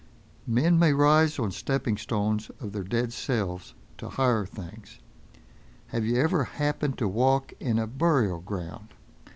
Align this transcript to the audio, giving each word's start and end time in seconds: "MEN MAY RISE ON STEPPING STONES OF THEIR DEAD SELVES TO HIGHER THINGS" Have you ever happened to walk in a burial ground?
"MEN 0.47 0.79
MAY 0.79 0.93
RISE 0.93 1.37
ON 1.37 1.51
STEPPING 1.51 1.95
STONES 1.95 2.49
OF 2.59 2.71
THEIR 2.71 2.85
DEAD 2.85 3.13
SELVES 3.13 3.75
TO 3.99 4.09
HIGHER 4.09 4.47
THINGS" 4.47 4.97
Have 5.89 6.05
you 6.05 6.15
ever 6.19 6.43
happened 6.45 6.97
to 6.97 7.07
walk 7.07 7.53
in 7.59 7.77
a 7.77 7.85
burial 7.85 8.39
ground? 8.39 8.95